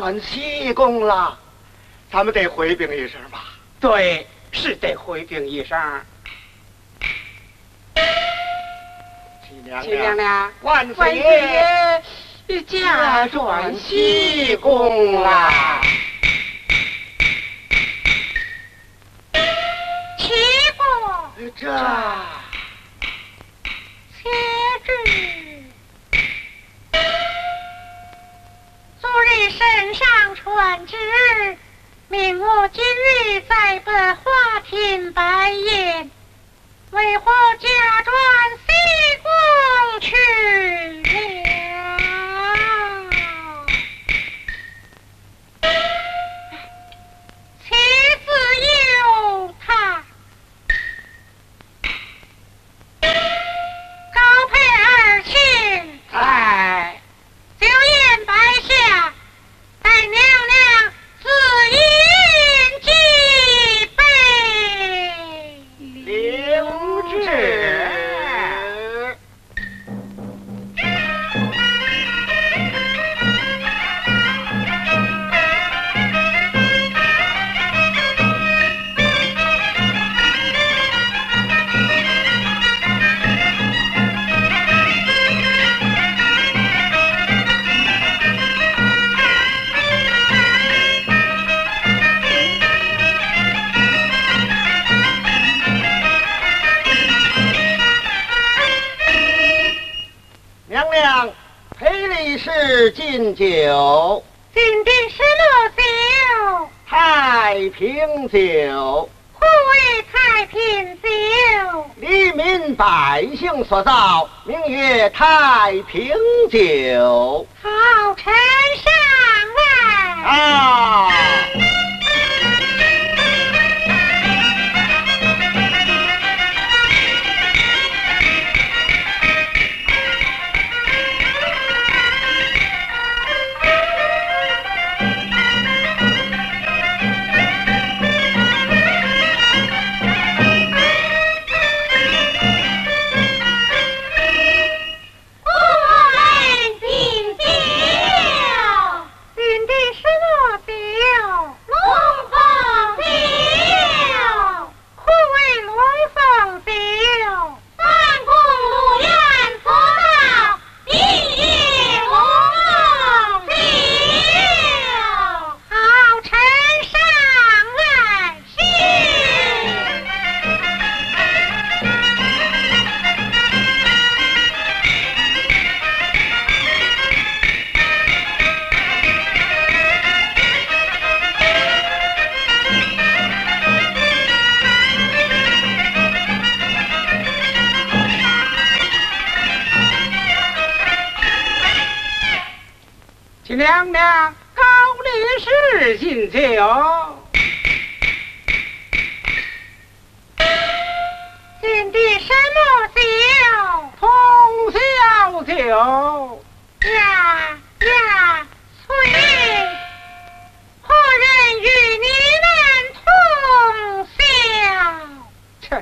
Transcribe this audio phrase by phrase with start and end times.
[0.00, 1.38] 转西宫了，
[2.10, 3.44] 咱们得回禀一声吧。
[3.78, 5.78] 对，是得回禀一声。
[9.82, 15.52] 七娘娘，万岁爷驾转西宫了。
[20.16, 20.32] 起
[20.78, 21.68] 过这。
[30.80, 31.58] 上传旨，
[32.08, 34.22] 命我今日在本花
[34.64, 36.10] 厅拜宴，
[36.92, 37.24] 为何
[37.58, 37.68] 假
[38.02, 38.14] 装
[38.66, 38.72] 西
[39.22, 40.79] 宫去。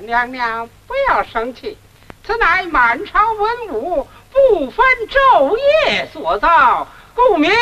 [0.08, 1.76] 娘娘，不要生气，
[2.24, 6.88] 此乃满朝文武不分昼夜所造。
[7.14, 7.52] 故名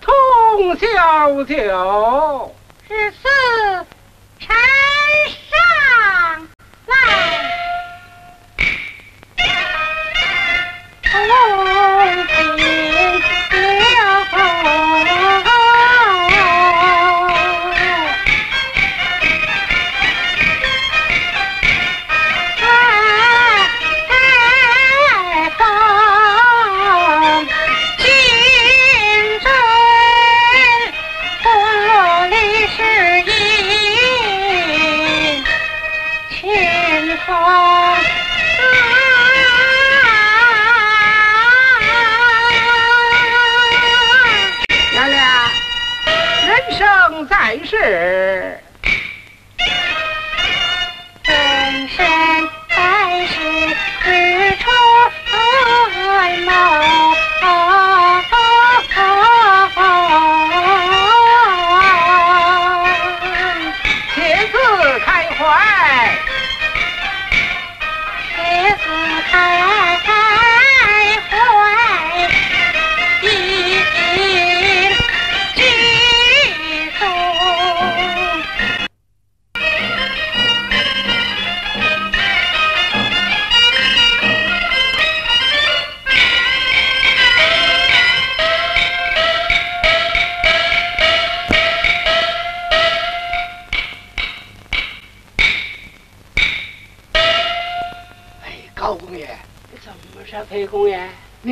[0.00, 2.54] 通宵酒，
[2.88, 3.28] 是四
[4.38, 4.48] 臣
[5.50, 6.48] 上
[6.86, 6.96] 来。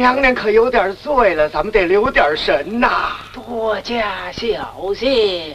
[0.09, 3.18] 娘娘可有点醉了，咱们得留点神呐。
[3.31, 5.55] 多加小心。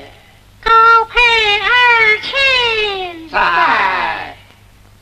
[0.63, 0.71] 高
[1.05, 1.19] 配
[1.59, 4.37] 儿亲在，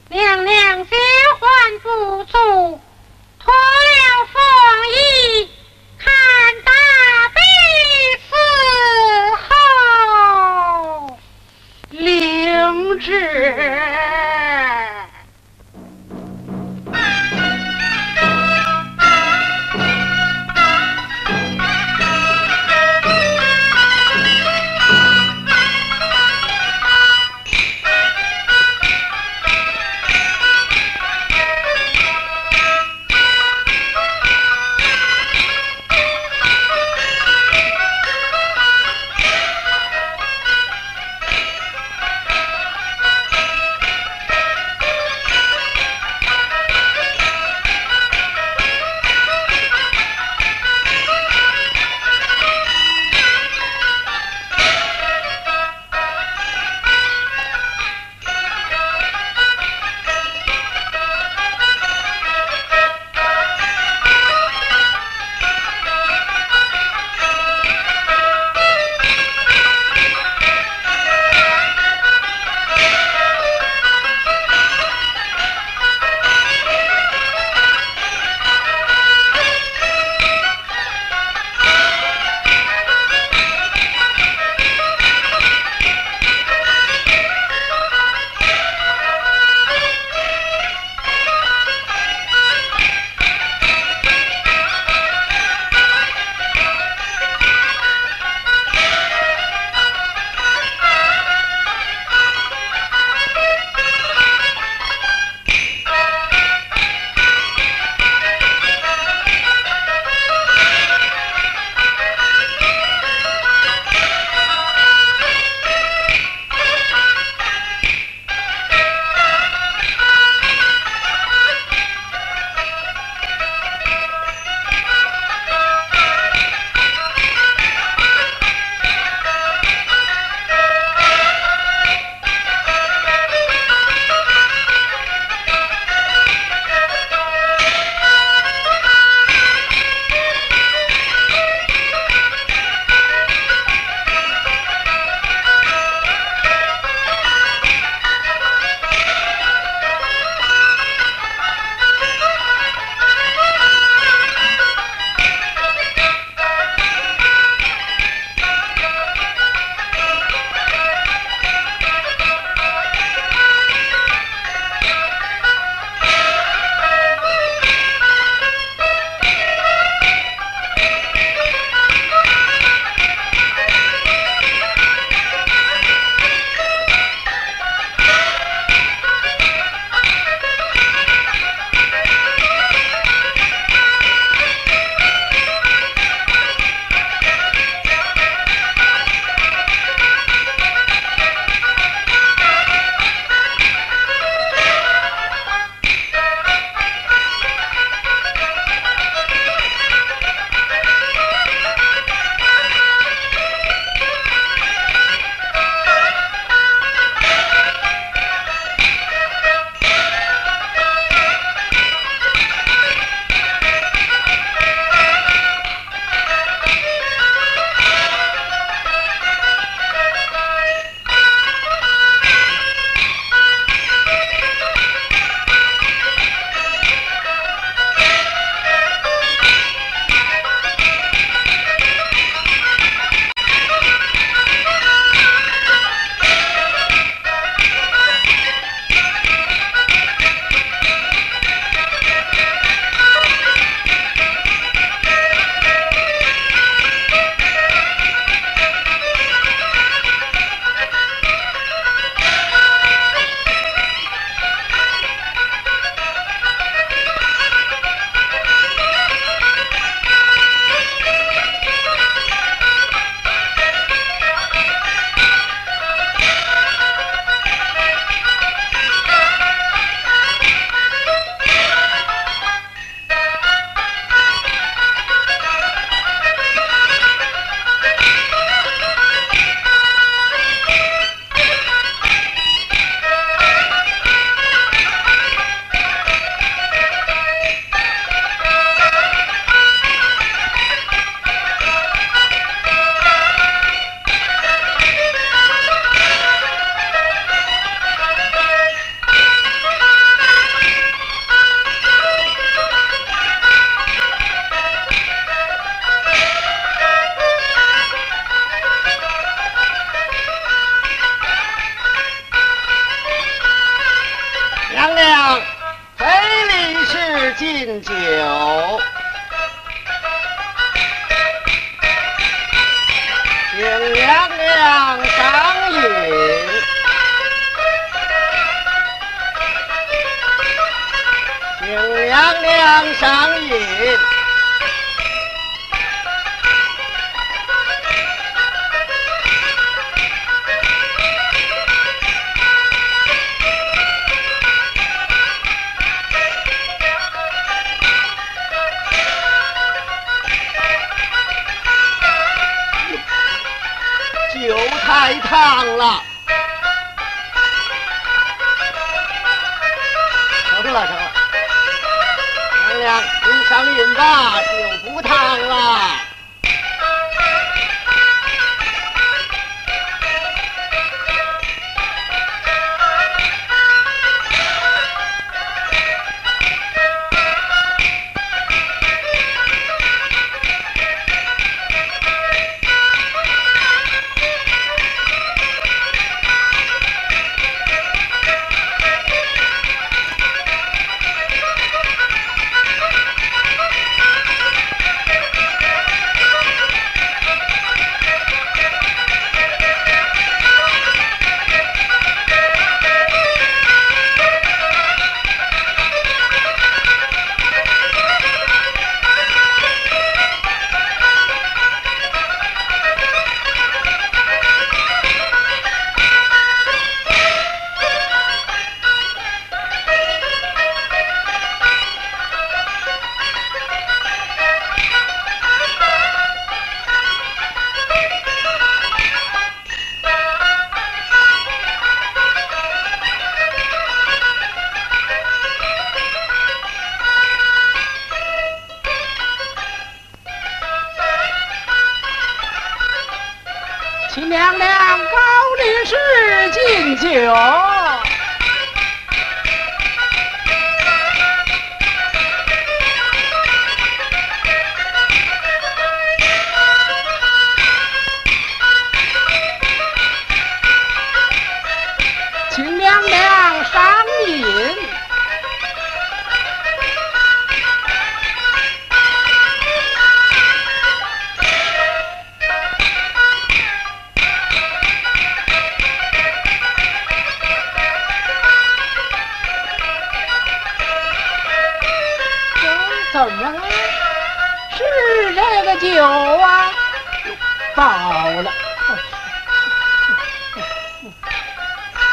[0.07, 0.95] 娘娘结
[1.37, 2.79] 婚不足，
[3.43, 4.41] 脱了凤
[4.95, 5.49] 衣，
[5.99, 6.13] 看
[6.63, 6.71] 大
[7.33, 7.41] 婢
[8.29, 8.31] 伺
[11.09, 11.17] 候。
[11.89, 13.11] 灵芝。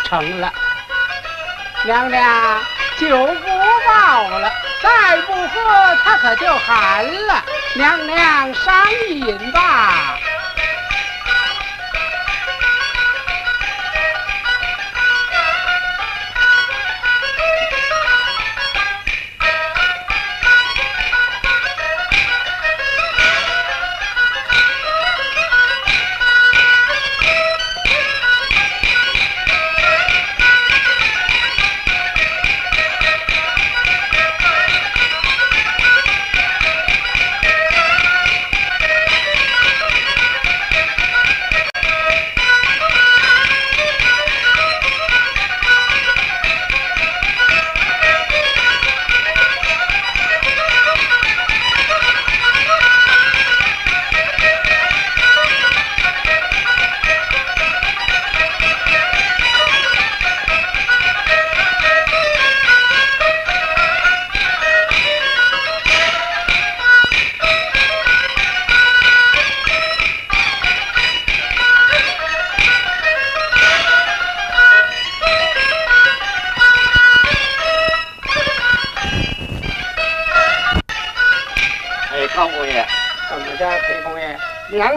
[0.09, 0.53] 成了。
[1.85, 2.61] 娘娘，
[2.99, 3.49] 酒不
[3.87, 4.51] 饱了，
[4.83, 7.45] 再不喝他可就寒了。
[7.75, 8.75] 娘娘赏
[9.11, 10.18] 饮吧。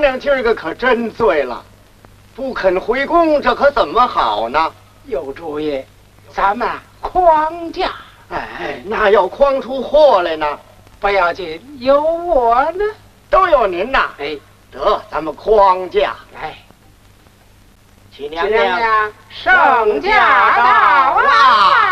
[0.02, 1.64] 娘娘今儿个可真醉了，
[2.36, 4.72] 不肯回宫，这可怎么好呢？
[5.06, 5.80] 有主意，
[6.34, 6.68] 咱们
[7.00, 7.92] 框架，
[8.30, 10.60] 哎，那要框出祸来呢，
[11.00, 12.84] 不要紧，有我呢。
[13.30, 14.10] 都有您呐。
[14.18, 14.36] 哎，
[14.72, 16.58] 得，咱们框架，来，
[18.14, 21.91] 请娘娘娘娘圣驾到啦！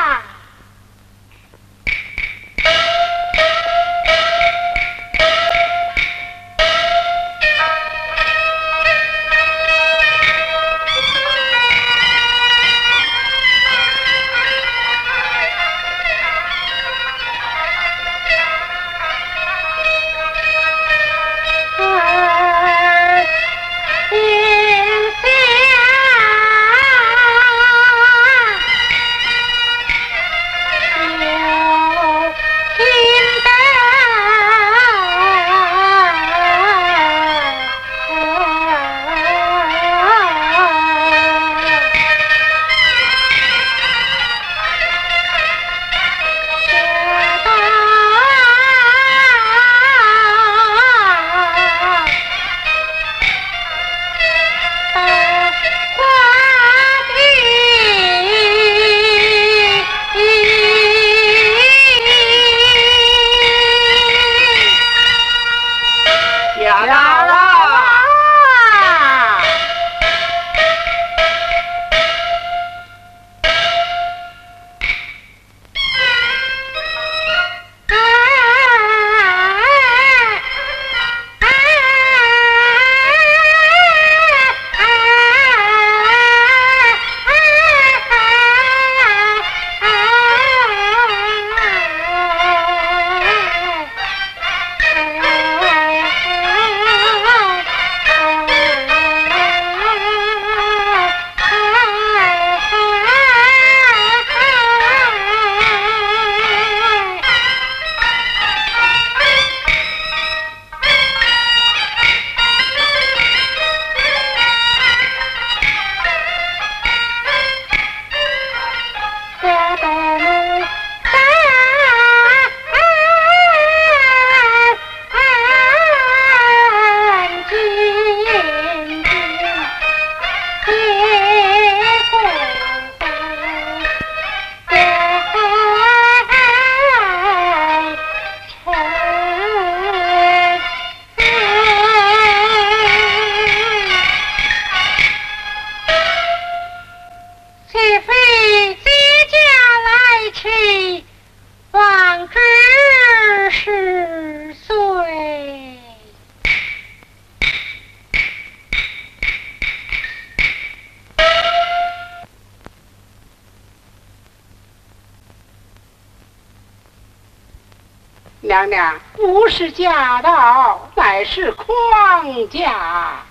[169.13, 173.25] 不是驾到，乃是框架，啊，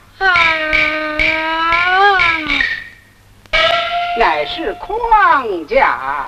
[4.18, 6.26] 乃是框架。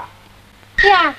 [0.83, 1.14] 呀，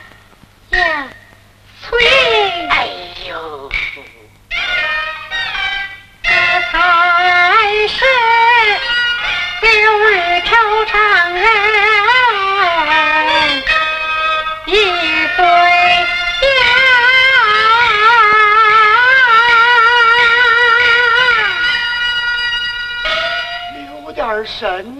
[24.61, 24.90] 留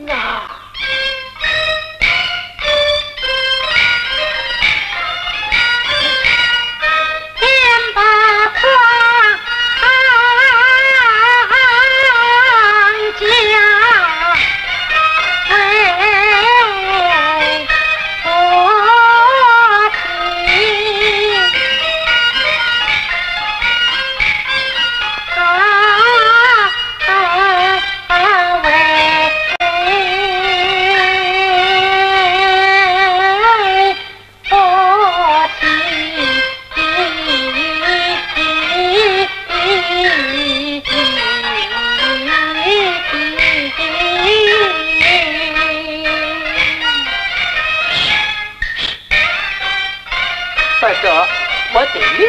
[51.94, 52.28] 我得命。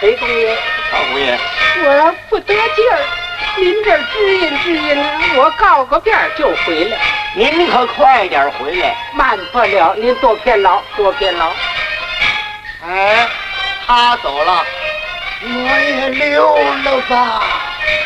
[0.00, 0.56] 裴公爷，
[0.92, 1.38] 老姑爷，
[1.82, 2.98] 我不得劲儿，
[3.56, 5.04] 您这儿指引指引，
[5.36, 6.98] 我告个遍儿就回来。
[7.34, 8.94] 您可快点回来。
[9.12, 11.52] 慢不了，您多偏劳，多偏劳。
[12.86, 13.28] 哎，
[13.86, 14.64] 他走了，
[15.42, 17.42] 我也溜了吧。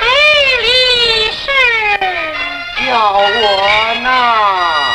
[0.00, 0.06] 裴
[0.62, 1.50] 理事。
[2.86, 4.87] 叫我呢。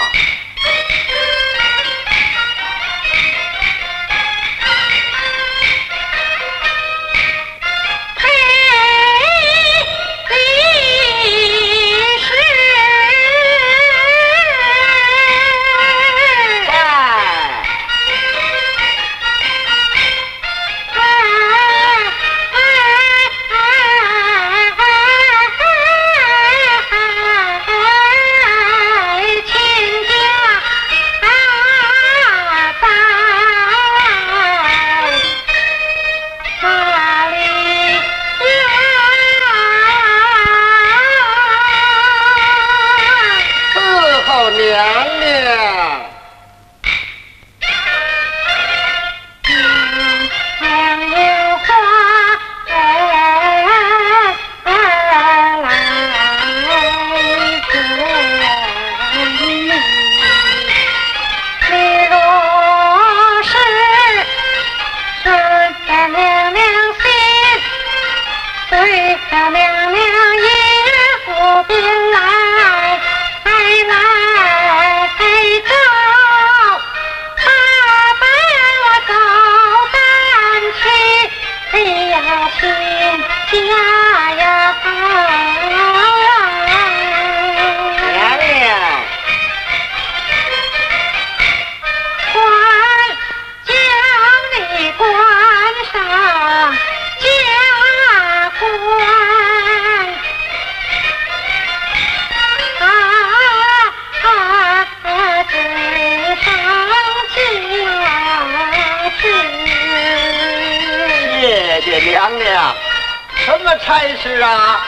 [113.79, 114.85] 差事啊？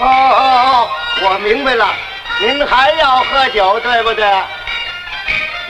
[0.00, 0.88] 哦哦哦，
[1.22, 1.92] 我明白了，
[2.40, 4.24] 您还要喝酒，对不对？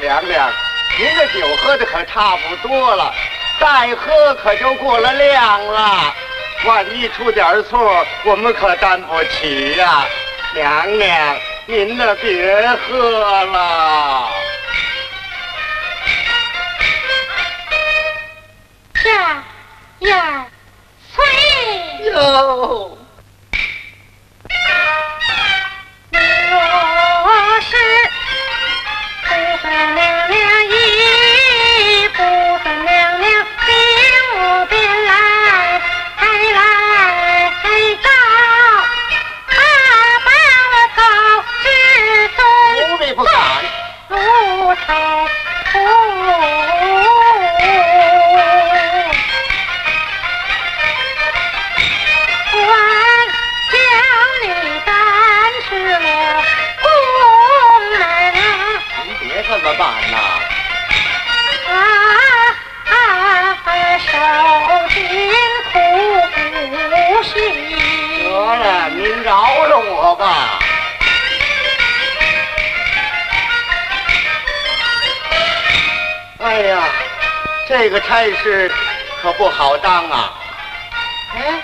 [0.01, 0.51] 娘娘，
[0.99, 3.15] 您这酒喝的可差不多了，
[3.59, 6.15] 再喝可就过了量了。
[6.67, 10.05] 万一出点错，我们可担不起呀、
[10.55, 11.37] 娘娘，
[11.67, 14.29] 您呢别喝了。
[20.09, 20.47] 呀，
[21.15, 22.11] 催！
[22.11, 22.98] 哟，
[78.19, 78.69] 差事
[79.23, 80.35] 可不好当啊！
[81.37, 81.63] 哎，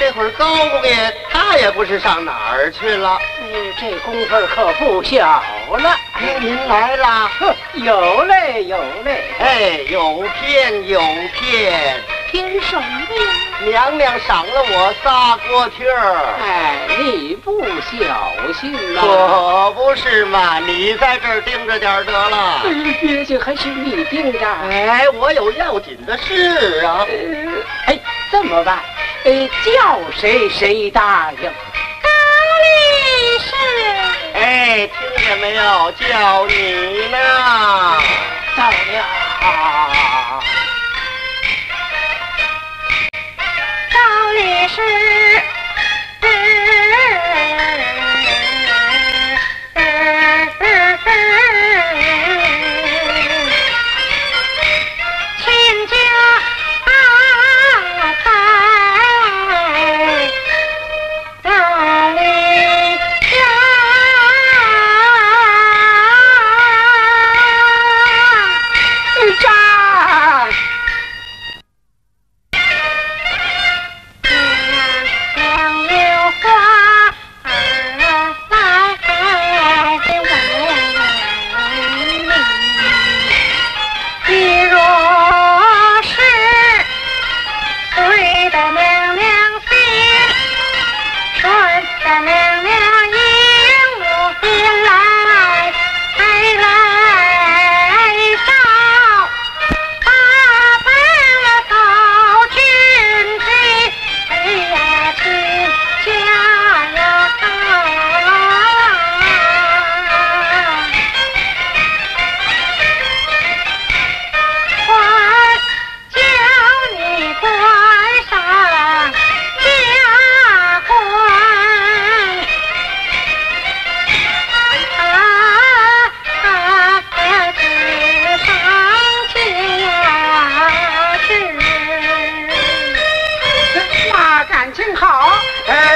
[0.00, 3.16] 这会儿高姑爷他也不知上哪儿去了。
[3.40, 5.96] 哎，这功夫可不小了。
[6.14, 7.30] 哎，您来啦！
[7.38, 9.32] 呵，有嘞有嘞。
[9.38, 11.00] 哎，有片有
[11.32, 12.02] 片，
[12.34, 13.32] 凭什么呀？
[13.64, 16.34] 娘娘赏了我仨锅贴儿。
[16.42, 20.58] 哎，你不小心呐、可不是嘛！
[20.58, 22.62] 你在这儿盯着点儿得了。
[22.64, 24.40] 哎，别介，还是你盯着。
[24.68, 27.06] 哎，我有要紧的事啊。
[27.08, 27.14] 呃，
[27.86, 28.00] 哎，
[28.32, 28.80] 这么办？
[29.24, 31.42] 哎，叫谁谁答应。
[32.02, 32.08] 高
[32.64, 33.54] 力士，
[34.34, 35.92] 哎，听见没有？
[35.92, 37.16] 叫你呢。
[38.56, 38.74] 到了。
[44.34, 44.82] 你是。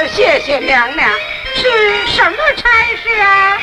[0.07, 1.09] 谢谢娘娘。
[1.55, 2.69] 是什么差
[3.03, 3.57] 事啊？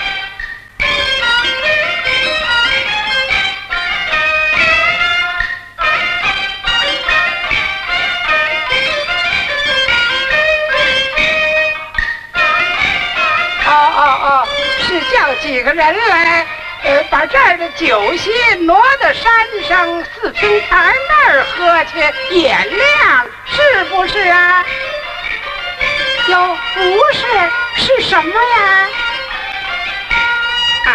[13.69, 14.49] 哦哦哦，
[14.81, 16.47] 是叫几个人来，
[16.85, 18.31] 呃，把这儿的酒席
[18.61, 19.33] 挪到山
[19.69, 21.99] 上四平台那儿喝去，
[22.31, 24.65] 也亮是不是啊？
[26.29, 26.81] 有，不
[27.13, 27.21] 是，
[27.77, 28.89] 是什么呀？
[30.85, 30.89] 啊，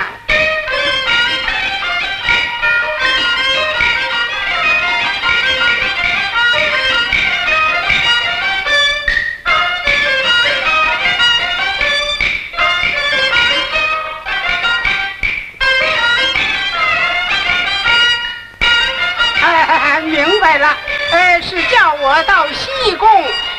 [19.44, 20.78] 哎，明白了，
[21.12, 23.08] 呃，是叫我到西宫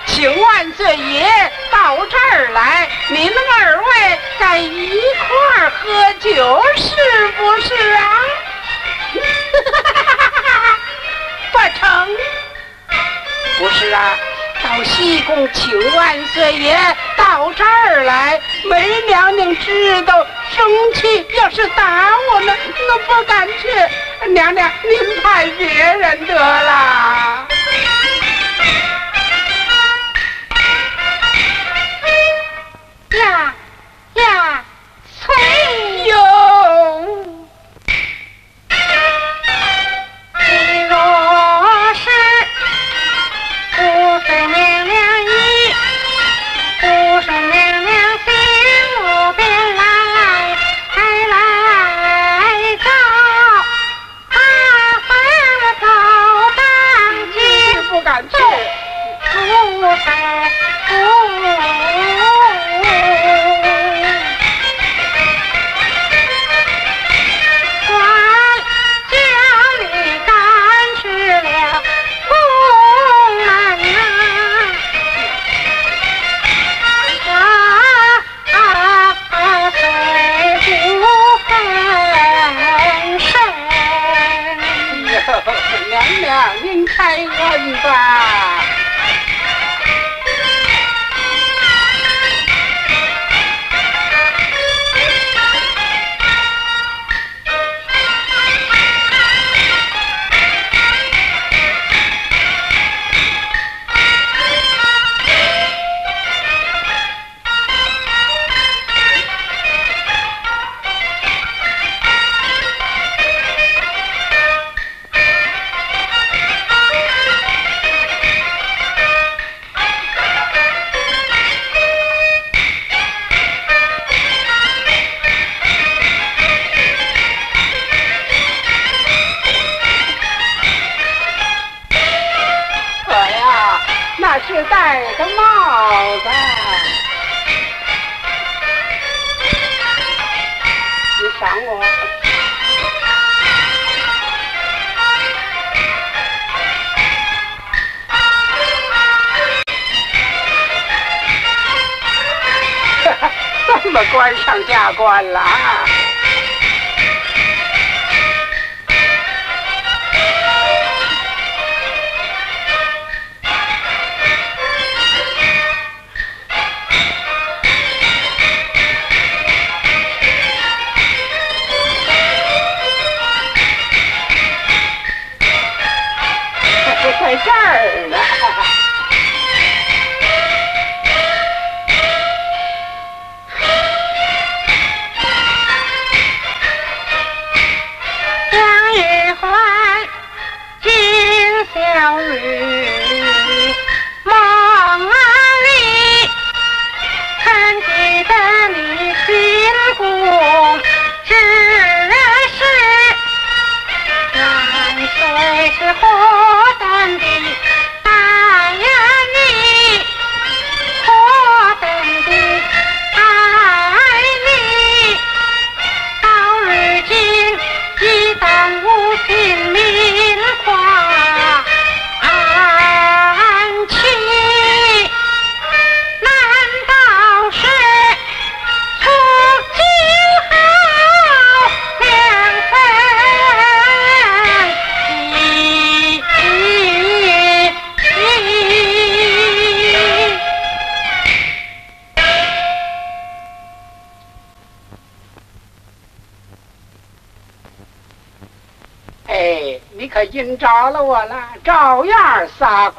[0.07, 5.27] 请万岁爷到这儿来，您二位在一块
[5.59, 6.95] 儿喝酒，是
[7.39, 8.07] 不是啊？
[11.51, 12.17] 不成，
[13.59, 14.17] 不是啊。
[14.63, 16.79] 到西宫请万岁爷
[17.17, 20.65] 到这儿来，梅娘娘知道生
[20.95, 22.57] 气，要是打我们，
[22.87, 23.69] 那不敢去。
[24.29, 26.33] 娘娘，您派别人得。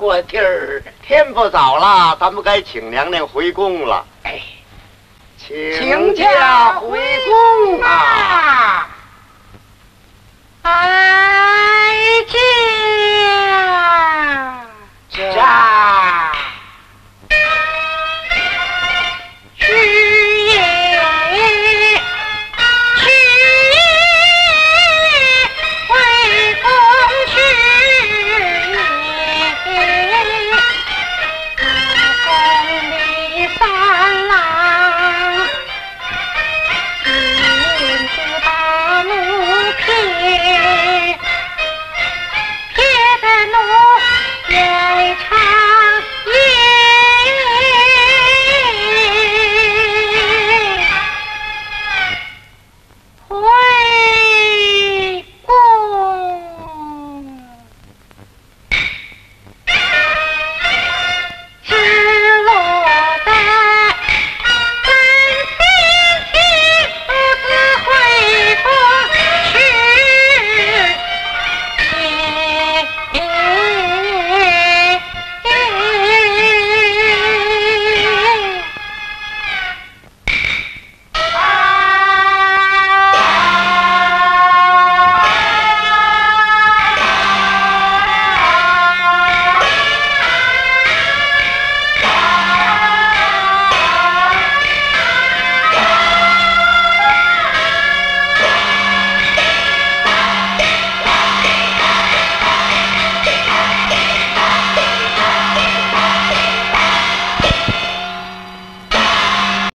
[0.04, 4.06] 过地儿，天不早了，咱们该请娘娘回宫了。
[4.24, 4.41] 哎，
[5.38, 8.82] 请驾回宫啊。